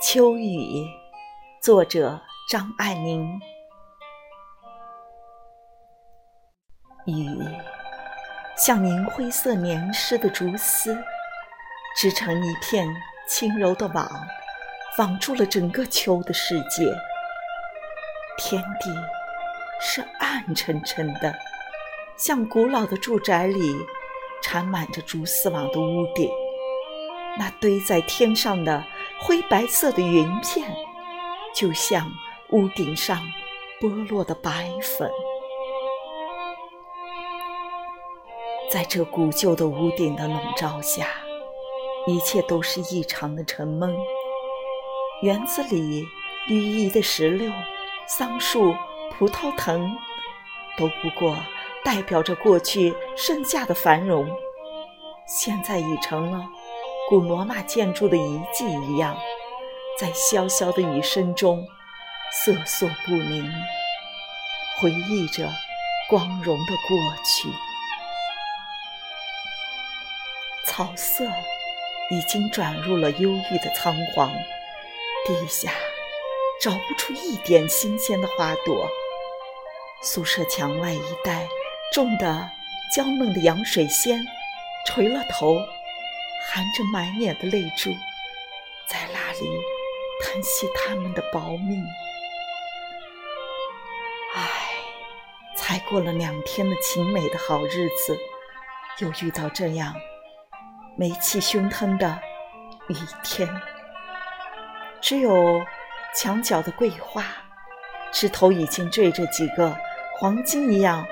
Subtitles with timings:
[0.00, 0.86] 秋雨，
[1.60, 3.40] 作者张爱玲。
[7.04, 7.26] 雨
[8.56, 10.96] 像银灰色黏湿的竹丝，
[11.96, 12.86] 织成一片
[13.26, 14.08] 轻柔的网，
[14.98, 16.94] 网住了整个秋的世界。
[18.38, 18.94] 天地
[19.80, 21.34] 是暗沉沉的，
[22.16, 23.74] 像古老的住宅里
[24.44, 26.30] 缠满着蛛丝网的屋顶。
[27.36, 28.82] 那堆在天上的
[29.20, 30.72] 灰白色的云片，
[31.54, 32.10] 就像
[32.50, 33.20] 屋顶上
[33.80, 35.10] 剥落的白粉。
[38.70, 41.06] 在这古旧的屋顶的笼罩下，
[42.06, 43.96] 一切都是异常的沉闷。
[45.22, 46.04] 园子里
[46.46, 47.50] 绿意的石榴、
[48.06, 48.74] 桑树、
[49.18, 49.90] 葡萄藤，
[50.76, 51.36] 都不过
[51.84, 54.28] 代表着过去盛夏的繁荣，
[55.26, 56.46] 现在已成了。
[57.08, 59.16] 古罗马建筑的遗迹一样，
[59.98, 61.66] 在潇潇的雨声中
[62.30, 63.50] 瑟瑟不宁，
[64.78, 65.50] 回忆着
[66.10, 67.48] 光荣的过去。
[70.66, 71.24] 草色
[72.10, 74.30] 已经转入了忧郁的仓皇，
[75.24, 75.72] 地下
[76.60, 78.86] 找不出一点新鲜的花朵。
[80.02, 81.48] 宿舍墙外一带
[81.90, 82.50] 种的
[82.94, 84.22] 娇嫩的洋水仙，
[84.84, 85.56] 垂了头。
[86.50, 87.90] 含着满眼的泪珠，
[88.86, 89.48] 在那里
[90.20, 91.84] 叹息他们的薄命。
[94.34, 94.42] 唉，
[95.54, 98.18] 才过了两天的晴美的好日子，
[98.98, 99.94] 又遇到这样
[100.96, 102.18] 煤气熏腾的
[102.88, 103.48] 雨天。
[105.02, 105.62] 只有
[106.16, 107.24] 墙角的桂花，
[108.10, 109.76] 枝头已经缀着几个
[110.18, 111.06] 黄金一样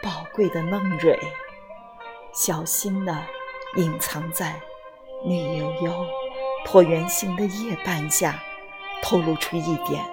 [0.00, 1.18] 宝贵的嫩蕊，
[2.32, 3.20] 小心地
[3.74, 4.58] 隐藏在。
[5.24, 6.06] 绿油油、
[6.66, 8.42] 椭圆形的叶瓣下，
[9.02, 10.04] 透露出一点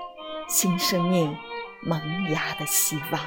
[0.47, 1.38] 新生命
[1.81, 2.00] 萌
[2.31, 3.22] 芽的希望。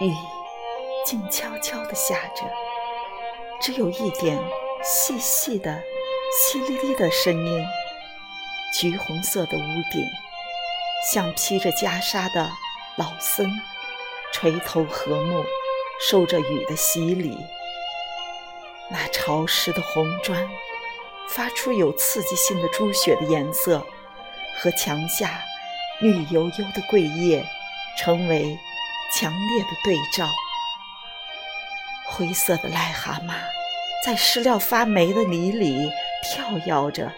[0.00, 0.14] 雨
[1.04, 2.44] 静悄悄地下着，
[3.60, 4.38] 只有一点
[4.82, 5.82] 细细的、
[6.52, 7.64] 淅沥沥的声音。
[8.74, 10.06] 橘红色的屋顶，
[11.12, 12.48] 像披着袈裟的
[12.96, 13.50] 老僧，
[14.32, 15.44] 垂头和睦。
[16.00, 17.36] 受着雨的洗礼，
[18.90, 20.48] 那潮湿的红砖
[21.28, 23.84] 发出有刺激性的朱血的颜色，
[24.56, 25.42] 和墙下
[26.00, 27.44] 绿油油的桂叶
[27.98, 28.58] 成为
[29.14, 30.28] 强烈的对照。
[32.06, 33.34] 灰色的癞蛤蟆
[34.06, 35.90] 在湿料发霉的泥里
[36.22, 37.12] 跳跃着，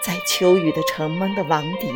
[0.00, 1.92] 在秋雨的沉闷的网底，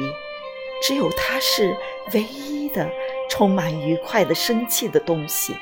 [0.83, 1.77] 只有它是
[2.13, 2.91] 唯一的
[3.31, 5.57] 充满愉快的生气的东西。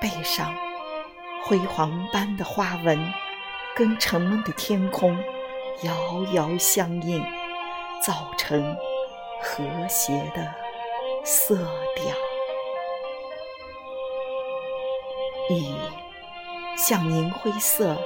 [0.00, 0.54] 背上
[1.44, 3.12] 辉煌般的花纹，
[3.74, 5.16] 跟沉闷的天空
[5.82, 5.92] 遥
[6.32, 7.24] 遥相映，
[8.02, 8.76] 造成
[9.42, 10.54] 和谐的
[11.24, 11.56] 色
[11.94, 12.14] 调。
[15.50, 15.74] 雨
[16.76, 17.96] 像银灰色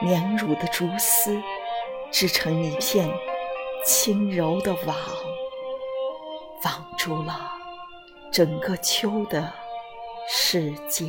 [0.00, 1.40] 绵乳的竹丝，
[2.10, 3.08] 织成一片
[3.86, 4.96] 轻柔的网，
[6.64, 7.52] 网住了
[8.32, 9.61] 整个秋的。
[10.28, 11.06] 世界。